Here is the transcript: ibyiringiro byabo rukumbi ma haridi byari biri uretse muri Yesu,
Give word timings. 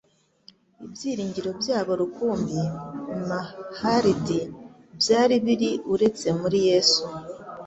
ibyiringiro 0.85 1.49
byabo 1.61 1.91
rukumbi 2.01 2.59
ma 3.27 3.41
haridi 3.79 4.39
byari 4.99 5.35
biri 5.45 5.69
uretse 5.93 6.27
muri 6.41 6.59
Yesu, 6.69 7.03